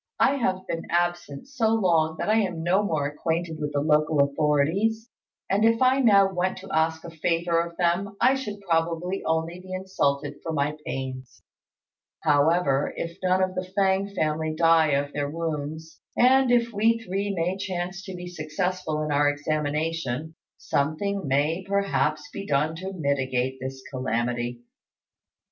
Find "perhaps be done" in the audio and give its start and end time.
21.63-22.73